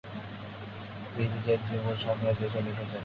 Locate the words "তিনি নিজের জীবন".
1.13-1.95